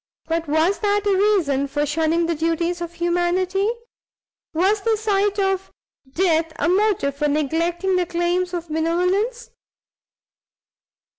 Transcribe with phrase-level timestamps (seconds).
[0.25, 3.69] but was that a reason for shunning the duties of humanity?
[4.51, 5.71] was the sight of
[6.11, 9.51] death a motive for neglecting the claims of benevolence?